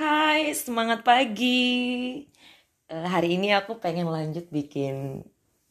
[0.00, 2.24] Hai, semangat pagi.
[2.88, 5.20] Eh, hari ini aku pengen lanjut bikin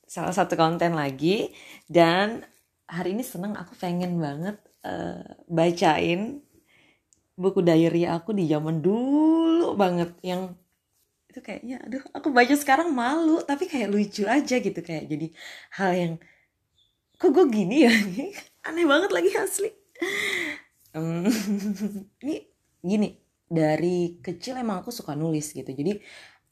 [0.05, 1.49] salah satu konten lagi.
[1.89, 2.45] Dan
[2.85, 6.45] hari ini seneng aku pengen banget eh, bacain
[7.33, 10.13] buku diary aku di zaman dulu banget.
[10.21, 10.53] Yang
[11.33, 15.09] itu kayaknya aduh aku baca sekarang malu tapi kayak lucu aja gitu kayak.
[15.09, 15.33] Jadi
[15.73, 16.13] hal yang
[17.17, 17.93] kok gue gini ya?
[18.69, 19.73] Aneh banget lagi asli.
[20.93, 21.25] Em,
[22.21, 22.45] ini
[22.85, 23.18] gini
[23.49, 25.67] dari kecil emang aku suka nulis gitu.
[25.67, 25.97] Jadi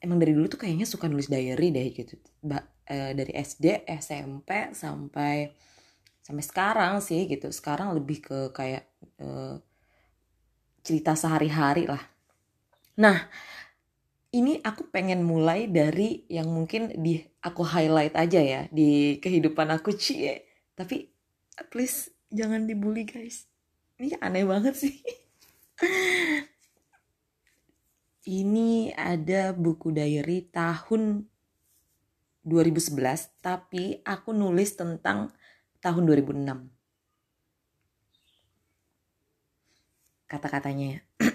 [0.02, 2.18] emang dari dulu tuh kayaknya suka nulis diary deh gitu.
[2.42, 2.58] Ba
[2.90, 5.54] eh, dari SD SMP sampai
[6.20, 7.48] sampai sekarang sih gitu.
[7.54, 8.84] Sekarang lebih ke kayak
[9.22, 9.56] eh,
[10.82, 12.02] cerita sehari-hari lah.
[12.98, 13.30] Nah
[14.34, 19.96] ini aku pengen mulai dari yang mungkin di aku highlight aja ya di kehidupan aku
[19.96, 20.44] cie
[20.76, 21.08] tapi
[21.70, 23.46] please jangan dibully guys.
[23.98, 24.94] Ini aneh banget sih
[28.28, 31.24] ini ada buku diary tahun
[32.44, 32.92] 2011
[33.40, 35.32] tapi aku nulis tentang
[35.80, 36.68] tahun 2006
[40.28, 41.00] kata-katanya ya.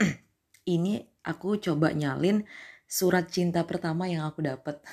[0.77, 2.45] ini aku coba nyalin
[2.85, 4.77] surat cinta pertama yang aku dapat.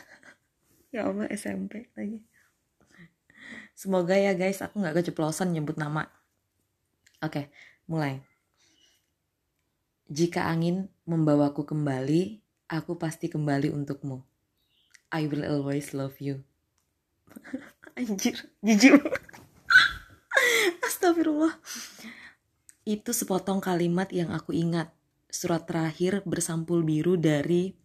[0.91, 2.19] Ya Allah SMP lagi.
[3.79, 6.11] Semoga ya guys aku nggak keceplosan nyebut nama.
[7.23, 7.47] Oke
[7.87, 8.19] mulai
[10.11, 14.27] jika angin membawaku kembali aku pasti kembali untukmu
[15.15, 16.43] I will always love you
[17.99, 18.99] anjir jijik
[20.91, 21.55] astagfirullah
[22.83, 24.91] itu sepotong kalimat yang aku ingat
[25.31, 27.79] surat terakhir bersampul biru dari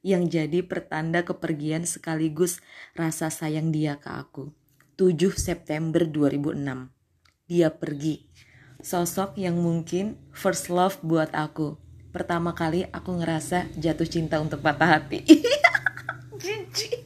[0.00, 2.62] yang jadi pertanda kepergian sekaligus
[2.96, 4.54] rasa sayang dia ke aku.
[4.96, 6.54] 7 September 2006.
[7.50, 8.24] Dia pergi.
[8.78, 11.74] Sosok yang mungkin first love buat aku.
[12.14, 15.26] Pertama kali aku ngerasa jatuh cinta untuk patah hati.
[16.42, 17.02] jijik.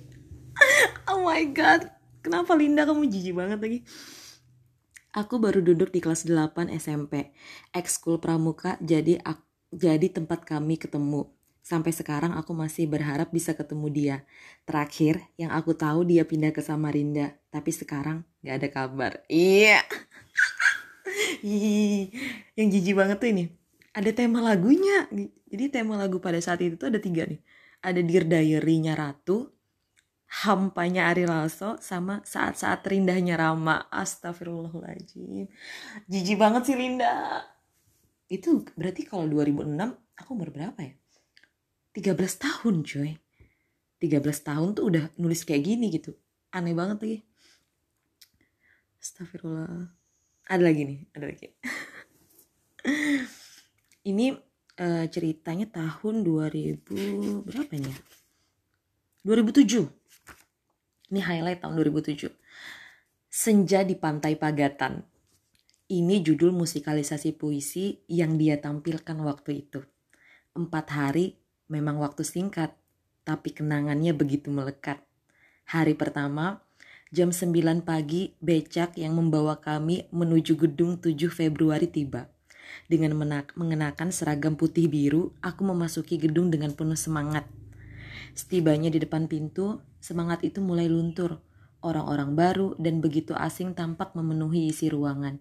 [1.09, 1.89] Oh my god.
[2.21, 3.79] Kenapa Linda kamu jijik banget lagi?
[5.17, 7.33] Aku baru duduk di kelas 8 SMP.
[7.73, 11.33] Ekskul pramuka jadi ak- jadi tempat kami ketemu.
[11.65, 14.17] Sampai sekarang aku masih berharap bisa ketemu dia.
[14.69, 17.33] Terakhir, yang aku tahu dia pindah ke Samarinda.
[17.49, 19.13] Tapi sekarang gak ada kabar.
[19.33, 19.81] Iya.
[19.81, 19.89] Ih,
[22.59, 23.45] yang jijik banget tuh ini.
[23.93, 25.09] Ada tema lagunya.
[25.53, 27.41] Jadi tema lagu pada saat itu tuh ada tiga nih.
[27.83, 29.51] Ada Dear Diary-nya Ratu,
[30.47, 33.91] Hampanya Ari Lasso, sama Saat-saat Terindahnya Rama.
[33.91, 35.51] Astagfirullahaladzim.
[36.09, 37.45] Jijik banget sih Linda.
[38.33, 39.77] Itu berarti kalau 2006
[40.17, 40.95] aku umur berapa ya?
[41.93, 43.13] 13 tahun coy
[44.01, 46.17] 13 tahun tuh udah nulis kayak gini gitu
[46.49, 47.19] aneh banget lagi
[48.97, 49.93] Astagfirullah
[50.49, 51.49] ada lagi nih ada lagi.
[54.11, 54.27] Ini
[54.83, 57.95] eh, ceritanya tahun 2000 berapa nya
[59.23, 59.87] 2007
[61.15, 62.33] ini highlight tahun 2007
[63.33, 65.09] Senja di Pantai Pagatan.
[65.89, 69.81] Ini judul musikalisasi puisi yang dia tampilkan waktu itu.
[70.53, 71.41] Empat hari
[71.73, 72.77] memang waktu singkat,
[73.25, 75.01] tapi kenangannya begitu melekat.
[75.65, 76.61] Hari pertama,
[77.13, 82.33] jam 9 pagi, becak yang membawa kami menuju gedung 7 Februari tiba.
[82.89, 83.13] Dengan
[83.53, 87.45] mengenakan seragam putih biru, aku memasuki gedung dengan penuh semangat.
[88.33, 91.45] Setibanya di depan pintu, semangat itu mulai luntur.
[91.85, 95.37] Orang-orang baru dan begitu asing tampak memenuhi isi ruangan.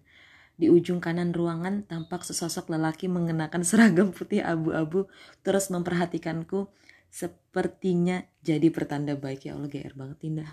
[0.60, 5.08] Di ujung kanan ruangan tampak sesosok lelaki mengenakan seragam putih abu-abu
[5.40, 6.68] terus memperhatikanku
[7.08, 10.46] sepertinya jadi pertanda baik ya Allah GR banget Tinda.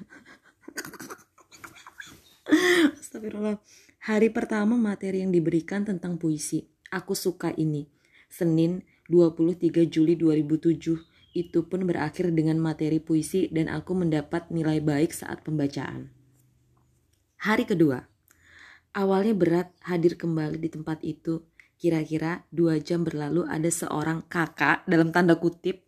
[3.00, 3.58] Astagfirullah.
[4.06, 6.66] Hari pertama materi yang diberikan tentang puisi.
[6.90, 7.86] Aku suka ini.
[8.30, 15.14] Senin 23 Juli 2007 itu pun berakhir dengan materi puisi dan aku mendapat nilai baik
[15.14, 16.10] saat pembacaan.
[17.40, 18.10] Hari kedua,
[18.90, 21.46] Awalnya berat hadir kembali di tempat itu.
[21.78, 25.86] Kira-kira dua jam berlalu ada seorang kakak dalam tanda kutip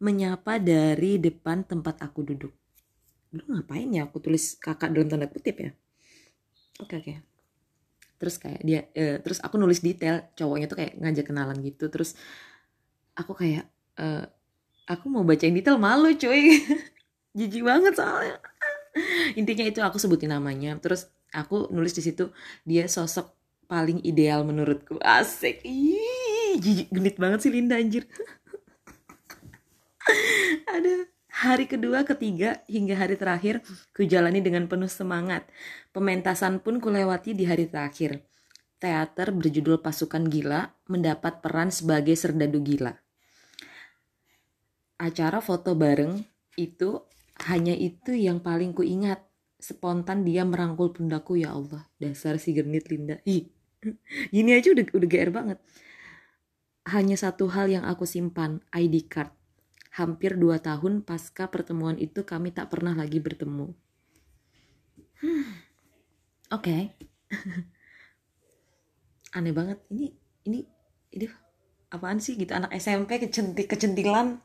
[0.00, 2.50] menyapa dari depan tempat aku duduk.
[3.34, 5.70] Lu ngapain ya aku tulis kakak dalam tanda kutip ya?
[6.80, 7.14] Oke oke.
[8.18, 11.86] Terus kayak dia, eh, terus aku nulis detail cowoknya tuh kayak ngajak kenalan gitu.
[11.92, 12.18] Terus
[13.14, 13.68] aku kayak,
[14.00, 14.24] eh,
[14.88, 16.64] aku mau bacain detail malu cuy.
[17.38, 18.40] Jijik banget soalnya.
[19.38, 20.74] Intinya itu aku sebutin namanya.
[20.82, 22.32] Terus aku nulis di situ
[22.64, 23.38] dia sosok
[23.68, 28.08] paling ideal menurutku asik ih jijik genit banget sih Linda anjir
[30.74, 31.04] ada
[31.38, 33.62] hari kedua ketiga hingga hari terakhir
[33.94, 35.46] kujalani dengan penuh semangat.
[35.94, 38.26] Pementasan pun kulewati di hari terakhir.
[38.82, 42.94] Teater berjudul Pasukan Gila mendapat peran sebagai serdadu gila.
[44.98, 46.26] Acara foto bareng
[46.58, 47.06] itu
[47.46, 49.22] hanya itu yang paling ku ingat.
[49.58, 53.18] Spontan dia merangkul pundaku ya Allah dasar si genit Linda.
[53.26, 53.50] Ih
[54.34, 55.58] gini aja udah udah GR banget.
[56.86, 59.37] Hanya satu hal yang aku simpan ID card
[59.94, 63.72] hampir dua tahun pasca pertemuan itu kami tak pernah lagi bertemu
[65.22, 65.30] hmm.
[66.56, 66.82] oke okay.
[69.36, 70.16] aneh banget ini
[70.48, 70.64] ini
[71.12, 71.26] ini
[71.92, 74.40] apaan sih gitu anak SMP kecentik kecentilan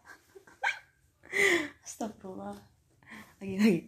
[1.86, 2.56] Astagfirullah
[3.40, 3.82] lagi lagi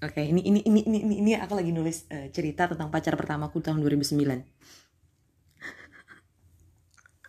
[0.00, 3.20] Oke, okay, ini, ini ini ini ini ini aku lagi nulis uh, cerita tentang pacar
[3.20, 4.16] pertamaku tahun 2009.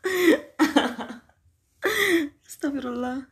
[2.47, 3.25] Astagfirullah.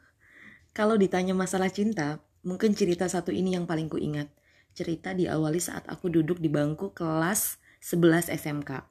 [0.74, 4.31] Kalau ditanya masalah cinta, mungkin cerita satu ini yang paling kuingat.
[4.71, 8.86] Cerita diawali saat aku duduk di bangku kelas 11 SMK.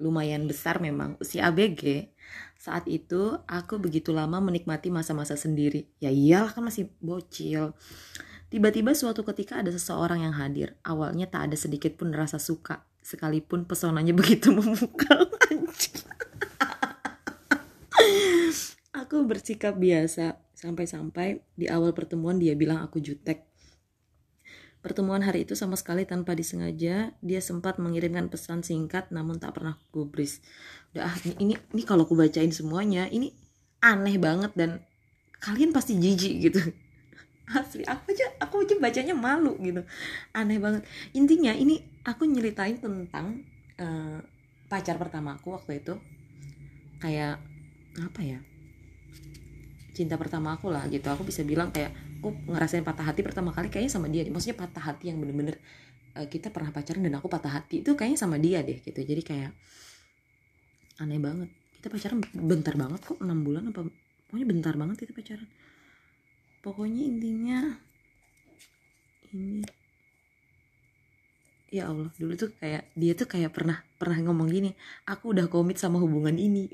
[0.00, 2.08] Lumayan besar memang, usia ABG.
[2.56, 5.92] Saat itu, aku begitu lama menikmati masa-masa sendiri.
[6.00, 7.76] Ya iyalah kan masih bocil.
[8.50, 10.74] Tiba-tiba suatu ketika ada seseorang yang hadir.
[10.82, 15.28] Awalnya tak ada sedikit pun rasa suka, sekalipun pesonanya begitu memukau.
[19.10, 20.38] Aku bersikap biasa.
[20.54, 23.42] Sampai-sampai di awal pertemuan dia bilang aku jutek.
[24.80, 29.76] Pertemuan hari itu sama sekali tanpa disengaja, dia sempat mengirimkan pesan singkat namun tak pernah
[29.90, 30.38] gubris.
[30.94, 33.34] Udah ah, ini, ini, ini kalau aku bacain semuanya, ini
[33.82, 34.80] aneh banget dan
[35.42, 36.60] kalian pasti jijik gitu.
[37.50, 39.82] Asli aku aja aku aja bacanya malu gitu.
[40.32, 40.86] Aneh banget.
[41.18, 43.42] Intinya ini aku nyeritain tentang
[43.74, 44.22] uh,
[44.70, 45.98] pacar pertamaku waktu itu.
[47.02, 47.42] Kayak
[48.00, 48.40] apa ya
[49.92, 51.06] cinta pertama aku lah gitu.
[51.10, 54.84] Aku bisa bilang kayak aku ngerasain patah hati pertama kali kayaknya sama dia maksudnya patah
[54.92, 55.56] hati yang bener-bener
[56.16, 59.00] uh, kita pernah pacaran dan aku patah hati itu kayaknya sama dia deh gitu.
[59.00, 59.50] Jadi kayak
[61.00, 61.48] aneh banget.
[61.80, 63.88] Kita pacaran bentar banget kok enam bulan apa
[64.30, 65.48] pokoknya bentar banget kita pacaran.
[66.60, 67.58] Pokoknya intinya
[69.32, 69.64] ini
[71.70, 74.74] ya Allah dulu tuh kayak dia tuh kayak pernah pernah ngomong gini
[75.06, 76.66] aku udah komit sama hubungan ini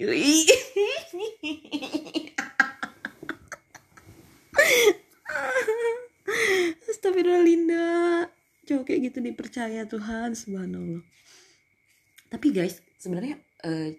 [7.16, 7.88] Astagfirullah Linda
[8.68, 11.00] cowok kayak gitu dipercaya Tuhan subhanallah.
[12.28, 13.96] Tapi guys sebenarnya eh,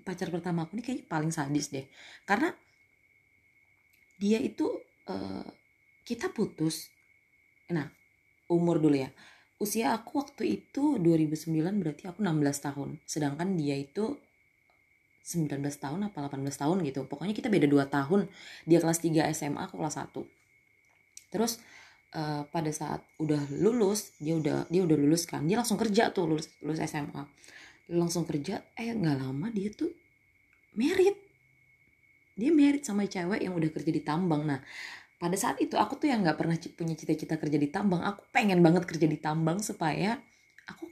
[0.00, 1.84] pacar pertama aku ini kayaknya paling sadis deh.
[2.24, 2.48] Karena
[4.16, 4.72] dia itu
[5.12, 5.44] uh,
[6.08, 6.88] kita putus.
[7.68, 7.92] Nah
[8.48, 9.12] umur dulu ya.
[9.60, 12.40] Usia aku waktu itu 2009 berarti aku 16
[12.72, 12.88] tahun.
[13.04, 14.16] Sedangkan dia itu
[15.28, 17.04] 19 tahun apa 18 tahun gitu.
[17.04, 18.32] Pokoknya kita beda 2 tahun.
[18.64, 20.24] Dia kelas 3 SMA aku kelas 1
[21.26, 21.58] terus
[22.16, 26.24] uh, pada saat udah lulus dia udah dia udah lulus kan dia langsung kerja tuh
[26.24, 27.22] lulus lulus SMA
[27.92, 29.92] langsung kerja eh nggak lama dia tuh
[30.76, 31.16] merit.
[32.36, 34.44] Dia merit sama cewek yang udah kerja di tambang.
[34.44, 34.60] Nah
[35.16, 38.04] pada saat itu aku tuh yang nggak pernah punya cita-cita kerja di tambang.
[38.04, 40.20] Aku pengen banget kerja di tambang supaya
[40.68, 40.84] aku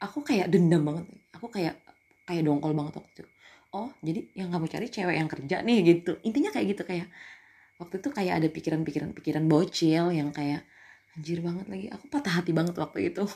[0.00, 1.06] aku kayak dendam banget.
[1.36, 1.76] Aku kayak
[2.24, 3.24] kayak dongkol banget waktu itu.
[3.76, 6.16] Oh jadi yang kamu cari cewek yang kerja nih gitu.
[6.24, 7.06] Intinya kayak gitu kayak
[7.78, 10.62] waktu itu kayak ada pikiran-pikiran pikiran bocil yang kayak
[11.14, 13.24] anjir banget lagi aku patah hati banget waktu itu.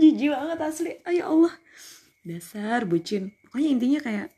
[0.00, 1.54] Jijik banget asli ayo Allah.
[2.24, 3.32] Dasar bucin.
[3.44, 4.28] Pokoknya intinya kayak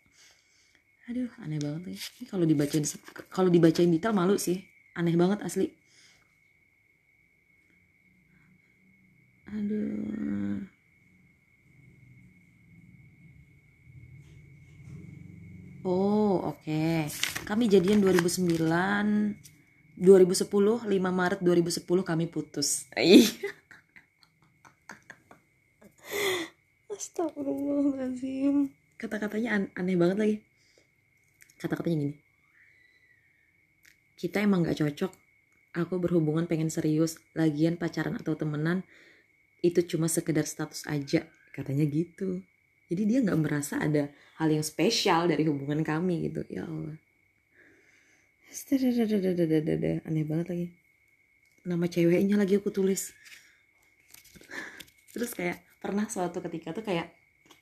[1.10, 2.86] aduh aneh banget nih ini kalau dibacain
[3.34, 4.62] kalau dibacain detail malu sih.
[4.94, 5.74] Aneh banget asli.
[9.50, 10.62] Aduh.
[15.82, 16.60] Oh, oke.
[16.60, 17.39] Okay.
[17.50, 18.62] Kami jadian 2009
[19.98, 22.86] 2010 5 Maret 2010 kami putus.
[26.94, 28.70] Astagfirullahaladzim.
[28.94, 30.36] Kata-katanya an aneh banget lagi.
[31.58, 32.14] Kata-katanya gini.
[34.14, 35.10] Kita emang gak cocok.
[35.74, 37.18] Aku berhubungan pengen serius.
[37.34, 38.86] Lagian pacaran atau temenan
[39.58, 41.26] Itu cuma sekedar status aja.
[41.50, 42.46] Katanya gitu.
[42.86, 44.06] Jadi dia gak merasa ada
[44.38, 46.46] hal yang spesial dari hubungan kami gitu.
[46.46, 47.09] Ya Allah
[50.04, 50.66] Aneh banget lagi
[51.62, 53.14] Nama ceweknya lagi aku tulis
[55.14, 57.10] Terus kayak pernah suatu ketika tuh kayak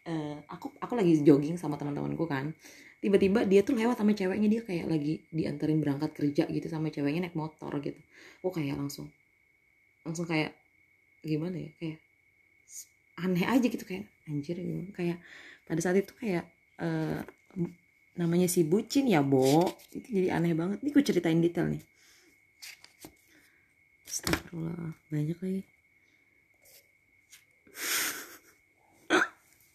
[0.08, 2.52] uh, aku aku lagi jogging sama teman-temanku kan.
[2.98, 7.28] Tiba-tiba dia tuh lewat sama ceweknya dia kayak lagi dianterin berangkat kerja gitu sama ceweknya
[7.28, 8.00] naik motor gitu.
[8.42, 9.08] Oh kayak langsung
[10.02, 10.56] langsung kayak
[11.22, 11.98] gimana ya kayak
[13.18, 15.18] aneh aja gitu kayak anjir gitu kayak
[15.66, 16.46] pada saat itu kayak
[16.78, 17.20] uh,
[18.18, 19.62] namanya si bucin ya bo.
[19.94, 20.82] Itu jadi aneh banget.
[20.82, 21.82] Nih gue ceritain detail nih.
[24.10, 24.98] Astagfirullah.
[25.08, 25.62] Banyak lagi.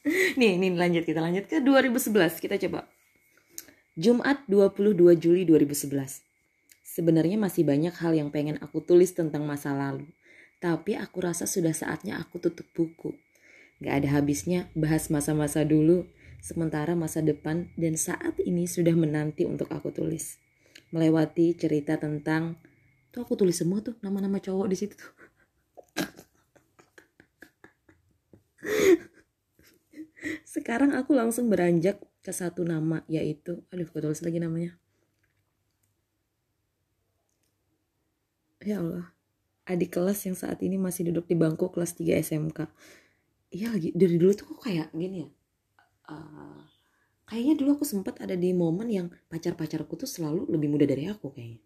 [0.40, 1.08] Nih nih lanjut.
[1.08, 2.92] Kita lanjut ke 2011 kita coba.
[3.96, 5.94] Jumat 22 Juli 2011.
[6.84, 10.10] Sebenarnya masih banyak hal yang pengen aku tulis tentang masa lalu.
[10.60, 13.16] Tapi aku rasa sudah saatnya aku tutup buku.
[13.82, 16.06] Gak ada habisnya bahas masa-masa dulu,
[16.44, 20.44] sementara masa depan dan saat ini sudah menanti untuk aku tulis.
[20.92, 22.60] Melewati cerita tentang
[23.16, 25.00] tuh aku tulis semua tuh nama-nama cowok di situ.
[30.44, 34.80] Sekarang aku langsung beranjak ke satu nama yaitu aduh aku tulis lagi namanya
[38.64, 39.12] ya Allah
[39.68, 42.60] adik kelas yang saat ini masih duduk di bangku kelas 3 SMK
[43.52, 45.30] iya lagi dari dulu tuh kok kayak gini ya
[46.10, 46.62] uh,
[47.28, 51.32] kayaknya dulu aku sempat ada di momen yang pacar-pacarku tuh selalu lebih muda dari aku
[51.32, 51.60] kayaknya.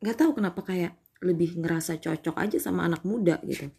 [0.00, 0.92] Nggak tahu kenapa kayak
[1.24, 3.72] lebih ngerasa cocok aja sama anak muda gitu.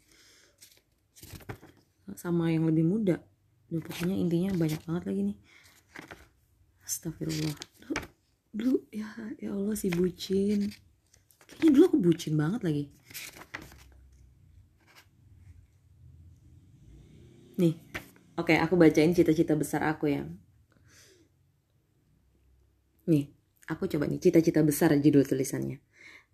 [2.18, 3.22] Sama yang lebih muda.
[3.68, 5.38] Duh, pokoknya intinya banyak banget lagi nih.
[6.88, 7.56] Astagfirullah.
[7.84, 7.96] Dulu,
[8.56, 10.72] dulu ya ya Allah si bucin.
[11.46, 12.84] Kayaknya dulu aku bucin banget lagi.
[17.58, 17.87] Nih
[18.38, 20.24] oke aku bacain cita-cita besar aku ya
[23.10, 23.34] nih
[23.68, 25.82] aku coba nih cita-cita besar judul tulisannya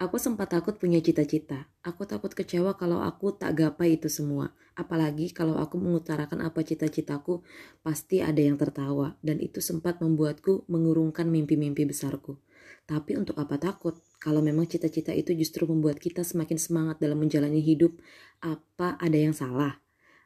[0.01, 1.69] Aku sempat takut punya cita-cita.
[1.85, 4.49] Aku takut kecewa kalau aku tak gapai itu semua.
[4.73, 7.45] Apalagi kalau aku mengutarakan apa cita-citaku,
[7.85, 9.13] pasti ada yang tertawa.
[9.21, 12.41] Dan itu sempat membuatku mengurungkan mimpi-mimpi besarku.
[12.89, 14.01] Tapi untuk apa takut?
[14.17, 17.93] Kalau memang cita-cita itu justru membuat kita semakin semangat dalam menjalani hidup,
[18.41, 19.82] apa ada yang salah?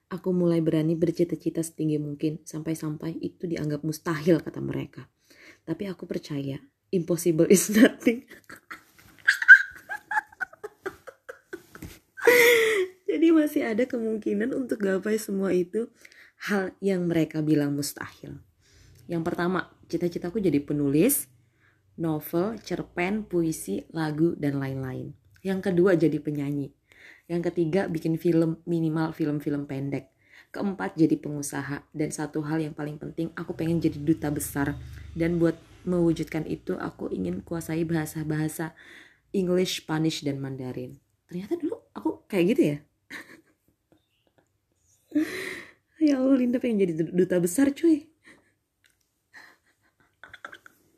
[0.08, 5.12] Aku mulai berani bercita-cita setinggi mungkin, sampai-sampai itu dianggap mustahil kata mereka.
[5.68, 6.64] Tapi aku percaya,
[6.96, 8.24] impossible is nothing.
[13.12, 15.92] Jadi masih ada kemungkinan untuk gapai semua itu
[16.48, 18.40] hal yang mereka bilang mustahil.
[19.10, 21.26] Yang pertama, cita-citaku jadi penulis,
[21.98, 25.18] novel, cerpen, puisi, lagu, dan lain-lain.
[25.42, 26.77] Yang kedua jadi penyanyi.
[27.28, 30.12] Yang ketiga bikin film minimal film-film pendek.
[30.52, 31.84] Keempat jadi pengusaha.
[31.92, 34.80] Dan satu hal yang paling penting aku pengen jadi duta besar.
[35.12, 38.76] Dan buat mewujudkan itu aku ingin kuasai bahasa-bahasa
[39.36, 41.00] English, Spanish, dan Mandarin.
[41.28, 42.78] Ternyata dulu aku kayak gitu ya.
[46.08, 48.06] ya Allah Linda pengen jadi duta besar cuy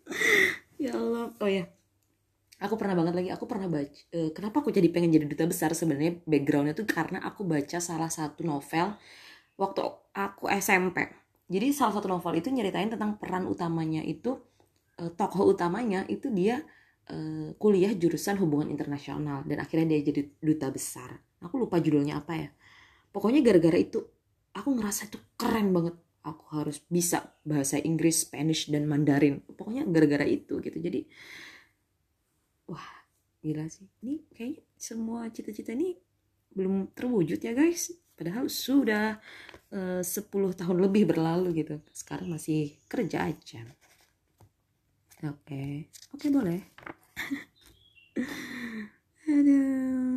[0.84, 1.70] ya Allah oh ya
[2.60, 5.72] aku pernah banget lagi aku pernah baca uh, kenapa aku jadi pengen jadi duta besar
[5.72, 9.00] sebenarnya backgroundnya tuh karena aku baca salah satu novel
[9.56, 9.82] waktu
[10.14, 11.08] aku SMP
[11.50, 14.38] jadi salah satu novel itu nyeritain tentang peran utamanya itu
[15.02, 16.62] uh, tokoh utamanya itu dia
[17.10, 21.18] uh, kuliah jurusan hubungan internasional dan akhirnya dia jadi duta besar.
[21.42, 22.50] Aku lupa judulnya apa ya.
[23.10, 24.06] Pokoknya gara-gara itu
[24.54, 25.98] aku ngerasa itu keren banget.
[26.20, 29.42] Aku harus bisa bahasa Inggris, Spanish dan Mandarin.
[29.42, 30.78] Pokoknya gara-gara itu gitu.
[30.78, 31.08] Jadi
[32.70, 32.90] wah
[33.42, 35.98] gila sih ini kayaknya semua cita-cita ini
[36.54, 39.18] belum terwujud ya guys padahal sudah
[39.72, 43.64] eh, uh, 10 tahun lebih berlalu gitu sekarang masih kerja aja
[45.24, 45.88] oke okay.
[46.14, 46.60] oke okay, boleh
[49.34, 50.10] aduh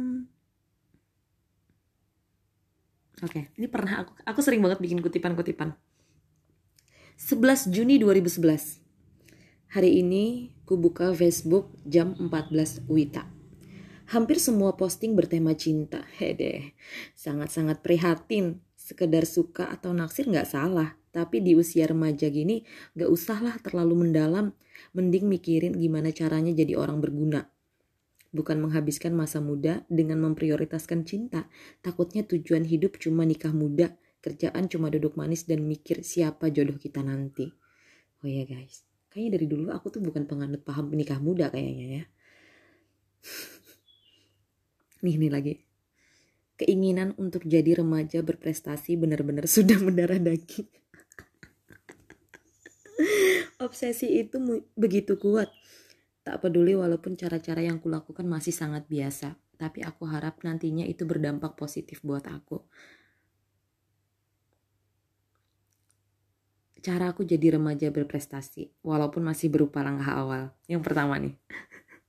[3.23, 5.78] Oke, okay, ini pernah aku aku sering banget bikin kutipan-kutipan.
[7.14, 8.82] 11 Juni 2011.
[9.71, 13.29] Hari ini buka Facebook jam 14 Wita.
[14.12, 16.05] Hampir semua posting bertema cinta.
[16.21, 16.76] Hede,
[17.17, 18.61] sangat-sangat prihatin.
[18.76, 20.99] Sekedar suka atau naksir nggak salah.
[21.12, 22.64] Tapi di usia remaja gini
[22.97, 24.57] gak usahlah terlalu mendalam.
[24.97, 27.52] Mending mikirin gimana caranya jadi orang berguna
[28.33, 31.47] bukan menghabiskan masa muda dengan memprioritaskan cinta.
[31.85, 37.05] Takutnya tujuan hidup cuma nikah muda, kerjaan cuma duduk manis dan mikir siapa jodoh kita
[37.05, 37.52] nanti.
[38.25, 42.04] Oh ya guys, kayaknya dari dulu aku tuh bukan penganut paham nikah muda kayaknya ya.
[45.04, 45.54] nih nih lagi.
[46.57, 50.69] Keinginan untuk jadi remaja berprestasi benar-benar sudah mendarah daging.
[53.64, 54.40] Obsesi itu
[54.75, 55.52] begitu kuat
[56.23, 61.59] Tak peduli walaupun cara-cara yang kulakukan masih sangat biasa, tapi aku harap nantinya itu berdampak
[61.59, 62.62] positif buat aku.
[66.82, 70.42] Cara aku jadi remaja berprestasi, walaupun masih berupa langkah awal.
[70.66, 71.38] Yang pertama nih,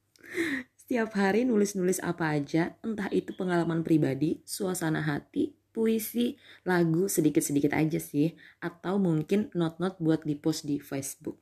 [0.81, 8.01] setiap hari nulis-nulis apa aja, entah itu pengalaman pribadi, suasana hati, puisi, lagu sedikit-sedikit aja
[8.01, 8.33] sih,
[8.65, 11.37] atau mungkin not-not buat di post di Facebook.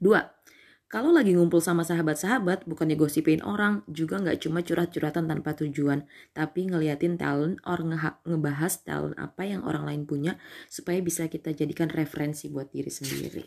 [0.00, 0.24] Dua,
[0.88, 6.70] kalau lagi ngumpul sama sahabat-sahabat, bukannya gosipin orang, juga nggak cuma curhat-curhatan tanpa tujuan, tapi
[6.70, 10.38] ngeliatin talent or nge ngebahas talent apa yang orang lain punya,
[10.70, 13.42] supaya bisa kita jadikan referensi buat diri sendiri.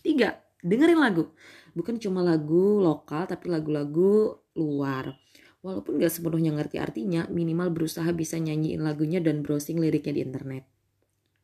[0.00, 1.36] Tiga dengerin lagu.
[1.76, 5.12] Bukan cuma lagu lokal tapi lagu-lagu luar.
[5.60, 10.64] Walaupun gak sepenuhnya ngerti artinya minimal berusaha bisa nyanyiin lagunya dan browsing liriknya di internet.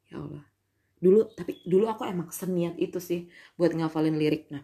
[0.09, 0.45] Ya Allah.
[1.01, 4.53] Dulu tapi dulu aku emang seniat itu sih buat ngafalin lirik.
[4.53, 4.61] Nah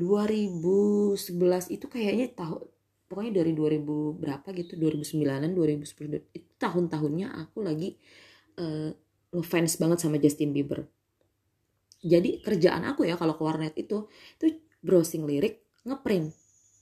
[0.00, 2.64] 2011 itu kayaknya tahu
[3.10, 7.98] pokoknya dari 2000 berapa gitu 2009an 2010 itu tahun-tahunnya aku lagi
[8.56, 8.94] uh,
[9.34, 10.86] ngefans banget sama Justin Bieber.
[12.00, 16.32] Jadi kerjaan aku ya kalau ke warnet itu itu browsing lirik ngeprint.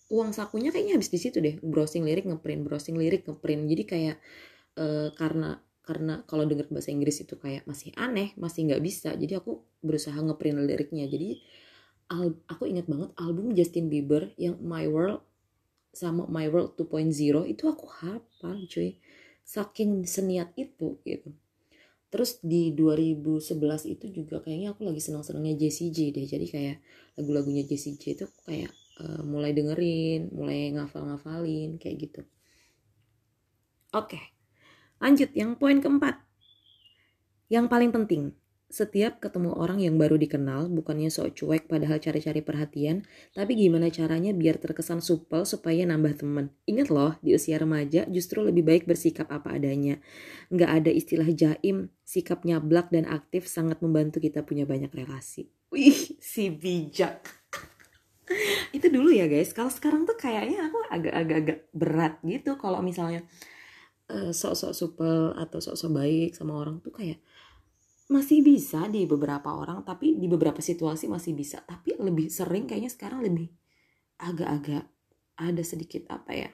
[0.09, 3.67] Uang sakunya kayaknya habis di situ deh browsing lirik ngeprint browsing lirik ngeprint.
[3.67, 4.17] Jadi kayak
[4.79, 9.41] uh, karena karena kalau denger bahasa Inggris itu kayak masih aneh masih nggak bisa jadi
[9.41, 11.09] aku berusaha ngeprint liriknya.
[11.09, 11.41] Jadi
[12.09, 15.25] al aku ingat banget album Justin Bieber yang My World
[15.93, 17.13] sama My World 2.0
[17.49, 18.97] itu aku hafal cuy
[19.45, 21.33] saking seniat itu gitu
[22.09, 23.53] Terus di 2011
[23.85, 26.25] itu juga kayaknya aku lagi senang-senangnya Jessie J deh.
[26.25, 26.77] Jadi kayak
[27.21, 28.73] lagu-lagunya Jessie J itu kayak
[29.05, 32.21] uh, mulai dengerin, mulai ngafal-ngafalin kayak gitu.
[33.93, 34.17] Oke.
[35.05, 36.17] Lanjut yang poin keempat.
[37.53, 38.23] Yang paling penting,
[38.69, 44.37] setiap ketemu orang yang baru dikenal, bukannya sok cuek padahal cari-cari perhatian, tapi gimana caranya
[44.37, 46.53] biar terkesan supel supaya nambah temen.
[46.69, 49.97] Ingat loh, di usia remaja justru lebih baik bersikap apa adanya.
[50.53, 55.49] Nggak ada istilah jaim, sikap nyablak dan aktif sangat membantu kita punya banyak relasi.
[55.73, 57.25] Wih, si bijak.
[58.77, 63.25] Itu dulu ya guys, kalau sekarang tuh kayaknya aku agak-agak berat gitu kalau misalnya
[64.13, 67.21] uh, sok-sok supel atau sok-sok baik sama orang tuh kayak
[68.09, 71.61] masih bisa di beberapa orang tapi di beberapa situasi masih bisa.
[71.61, 73.53] Tapi lebih sering kayaknya sekarang lebih
[74.19, 74.89] agak-agak
[75.39, 76.51] ada sedikit apa ya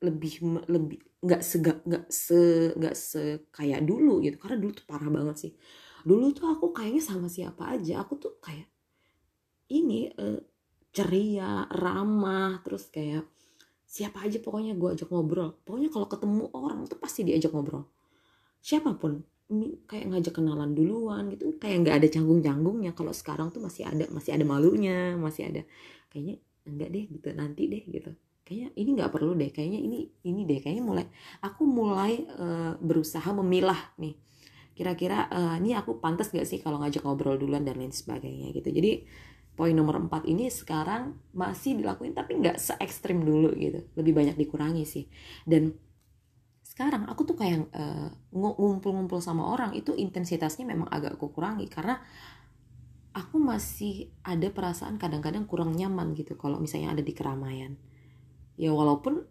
[0.00, 4.36] lebih lebih nggak segak nggak se nggak se kayak dulu gitu.
[4.36, 5.52] Karena dulu tuh parah banget sih.
[6.04, 8.68] Dulu tuh aku kayaknya sama siapa aja aku tuh kayak
[9.72, 10.40] ini uh,
[10.90, 13.28] ceria ramah terus kayak
[13.86, 15.56] siapa aja pokoknya gue ajak ngobrol.
[15.64, 17.84] Pokoknya kalau ketemu orang tuh pasti diajak ngobrol.
[18.60, 19.20] Siapa pun
[19.90, 21.58] kayak ngajak kenalan duluan gitu.
[21.58, 22.92] Kayak nggak ada canggung-canggungnya.
[22.94, 25.62] Kalau sekarang tuh masih ada masih ada malunya masih ada
[26.10, 28.10] kayaknya enggak deh gitu nanti deh gitu.
[28.46, 31.06] Kayaknya ini nggak perlu deh kayaknya ini ini deh kayaknya mulai
[31.42, 34.14] aku mulai uh, berusaha memilah nih.
[34.74, 38.72] Kira-kira uh, ini aku pantas gak sih kalau ngajak ngobrol duluan dan lain sebagainya gitu.
[38.72, 39.04] Jadi
[39.52, 43.84] poin nomor empat ini sekarang masih dilakuin tapi nggak se ekstrim dulu gitu.
[43.98, 45.04] Lebih banyak dikurangi sih.
[45.44, 45.74] Dan
[46.80, 52.00] sekarang aku tuh kayak uh, ngumpul-ngumpul sama orang itu intensitasnya memang agak aku kurangi karena
[53.12, 57.76] aku masih ada perasaan kadang-kadang kurang nyaman gitu kalau misalnya ada di keramaian.
[58.56, 59.28] Ya walaupun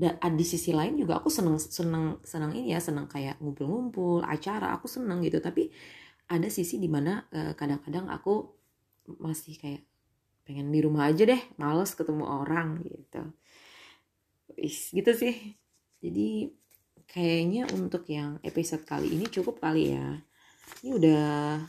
[0.00, 4.88] di sisi lain juga aku seneng seneng seneng ini ya seneng kayak ngumpul-ngumpul acara aku
[4.88, 5.44] seneng gitu.
[5.44, 5.68] Tapi
[6.32, 8.48] ada sisi di mana uh, kadang-kadang aku
[9.20, 9.84] masih kayak
[10.48, 13.28] pengen di rumah aja deh males ketemu orang gitu.
[14.56, 15.36] Is, gitu sih.
[16.00, 16.61] Jadi
[17.12, 20.16] kayaknya untuk yang episode kali ini cukup kali ya.
[20.80, 21.60] Ini udah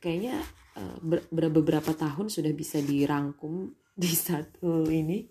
[0.00, 0.40] kayaknya
[0.80, 0.96] uh,
[1.28, 3.68] beberapa tahun sudah bisa dirangkum
[4.02, 5.28] di satu ini.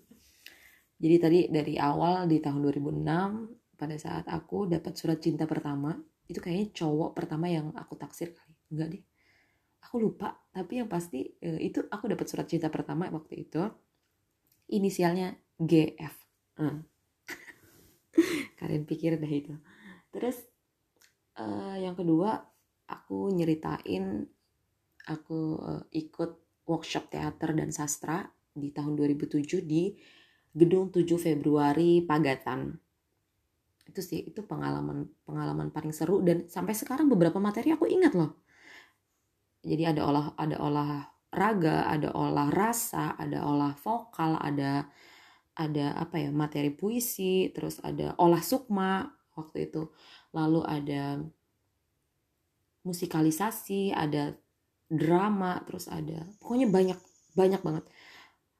[0.96, 5.92] Jadi tadi dari awal di tahun 2006 pada saat aku dapat surat cinta pertama
[6.24, 8.54] itu kayaknya cowok pertama yang aku taksir kali.
[8.72, 9.04] Enggak deh.
[9.90, 13.66] Aku lupa tapi yang pasti uh, itu aku dapat surat cinta pertama waktu itu.
[14.70, 16.14] Inisialnya GF
[16.62, 16.95] uh
[18.60, 19.54] kalian pikir dah itu.
[20.10, 20.36] Terus
[21.40, 22.40] uh, yang kedua
[22.86, 24.24] aku nyeritain
[25.06, 29.94] aku uh, ikut workshop teater dan sastra di tahun 2007 di
[30.56, 32.74] gedung 7 Februari Pagatan.
[33.86, 38.42] Itu sih itu pengalaman pengalaman paling seru dan sampai sekarang beberapa materi aku ingat loh.
[39.62, 40.90] Jadi ada olah ada olah
[41.36, 44.88] raga ada olah rasa ada olah vokal ada
[45.56, 49.88] ada apa ya materi puisi terus ada olah sukma waktu itu.
[50.36, 51.20] Lalu ada
[52.86, 54.36] musikalisasi ada
[54.86, 56.98] drama terus ada pokoknya banyak
[57.34, 57.84] banyak banget.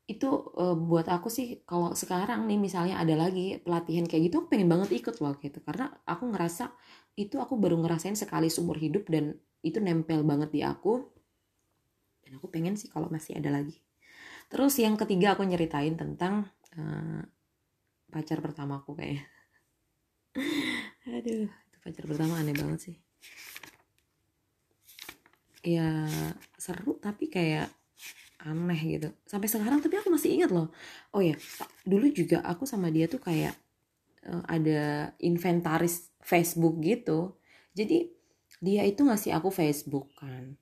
[0.06, 4.48] Itu uh, buat aku sih kalau sekarang nih misalnya ada lagi pelatihan kayak gitu aku
[4.50, 5.60] pengen banget ikut loh gitu.
[5.62, 6.72] Karena aku ngerasa
[7.16, 11.06] itu aku baru ngerasain sekali seumur hidup dan itu nempel banget di aku.
[12.26, 13.78] Dan aku pengen sih kalau masih ada lagi.
[14.46, 17.22] Terus yang ketiga aku nyeritain tentang uh,
[18.12, 19.24] pacar pertamaku kayak
[21.16, 22.96] aduh itu pacar pertama aneh banget sih.
[25.66, 26.06] Ya
[26.60, 27.72] seru tapi kayak
[28.46, 29.08] aneh gitu.
[29.26, 30.70] Sampai sekarang tapi aku masih ingat loh.
[31.10, 31.34] Oh ya
[31.82, 33.56] dulu juga aku sama dia tuh kayak
[34.28, 37.34] uh, ada inventaris Facebook gitu.
[37.74, 38.12] Jadi
[38.62, 40.56] dia itu ngasih aku Facebook kan.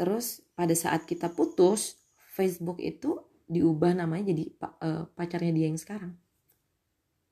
[0.00, 2.00] Terus pada saat kita putus
[2.32, 6.14] Facebook itu diubah namanya jadi uh, pacarnya dia yang sekarang.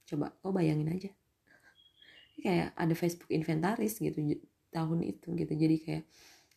[0.02, 1.10] Coba kau bayangin aja.
[2.38, 4.18] Kayak ada Facebook inventaris gitu
[4.74, 5.52] tahun itu gitu.
[5.54, 6.04] Jadi kayak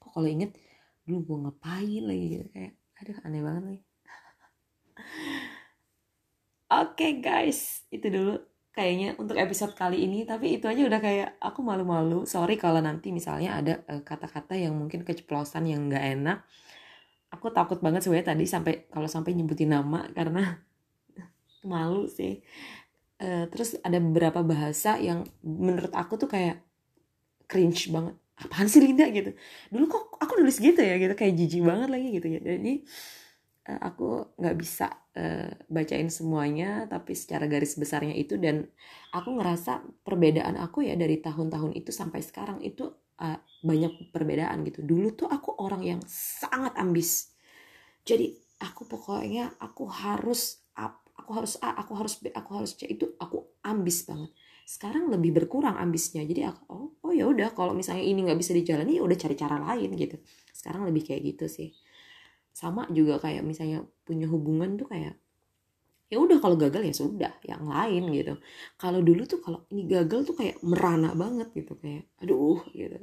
[0.02, 0.58] kok kalau inget
[1.06, 2.26] dulu gue ngapain lagi?
[2.34, 2.46] gitu.
[2.50, 3.82] Kayak aduh aneh banget lagi
[6.82, 7.86] oke okay, guys.
[7.94, 8.34] Itu dulu
[8.74, 10.26] kayaknya untuk episode kali ini.
[10.26, 12.26] Tapi itu aja udah kayak aku malu-malu.
[12.26, 16.40] Sorry kalau nanti misalnya ada eh, kata-kata yang mungkin keceplosan yang nggak enak
[17.32, 20.60] aku takut banget sebenarnya tadi sampai kalau sampai nyebutin nama karena
[21.72, 22.44] malu sih.
[23.22, 26.60] Uh, terus ada beberapa bahasa yang menurut aku tuh kayak
[27.48, 28.18] cringe banget.
[28.42, 29.38] Apaan sih Linda gitu.
[29.70, 31.14] Dulu kok aku nulis gitu ya gitu.
[31.14, 32.40] Kayak jijik banget lagi gitu ya.
[32.42, 32.74] Jadi
[33.70, 38.42] uh, aku nggak bisa uh, bacain semuanya tapi secara garis besarnya itu.
[38.42, 38.66] Dan
[39.14, 42.90] aku ngerasa perbedaan aku ya dari tahun-tahun itu sampai sekarang itu
[43.22, 44.82] uh, banyak perbedaan gitu.
[44.82, 47.32] Dulu tuh aku orang yang sangat ambis.
[48.02, 52.90] Jadi aku pokoknya aku harus up aku harus A aku harus B aku harus C
[52.90, 54.34] itu aku ambis banget.
[54.66, 56.26] Sekarang lebih berkurang ambisnya.
[56.26, 59.36] Jadi aku oh oh ya udah kalau misalnya ini nggak bisa dijalani ya udah cari
[59.38, 60.18] cara lain gitu.
[60.50, 61.70] Sekarang lebih kayak gitu sih.
[62.52, 65.21] Sama juga kayak misalnya punya hubungan tuh kayak
[66.12, 68.34] ya udah kalau gagal ya sudah yang lain gitu.
[68.76, 73.00] Kalau dulu tuh kalau ini gagal tuh kayak merana banget gitu kayak aduh gitu.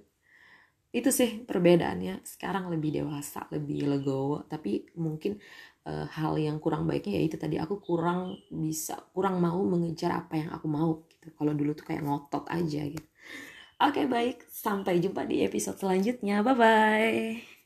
[0.93, 2.21] Itu sih perbedaannya.
[2.25, 5.41] Sekarang lebih dewasa lebih legowo tapi mungkin
[5.89, 10.35] e, hal yang kurang baiknya ya itu tadi aku kurang bisa kurang mau mengejar apa
[10.37, 11.33] yang aku mau gitu.
[11.33, 13.09] Kalau dulu tuh kayak ngotot aja gitu.
[13.81, 14.45] Oke baik.
[14.53, 16.45] Sampai jumpa di episode selanjutnya.
[16.45, 17.58] Bye bye